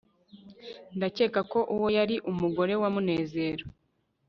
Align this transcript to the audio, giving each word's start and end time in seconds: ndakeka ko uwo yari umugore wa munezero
ndakeka 0.97 1.39
ko 1.51 1.59
uwo 1.75 1.87
yari 1.97 2.15
umugore 2.31 2.73
wa 2.81 2.89
munezero 2.95 3.65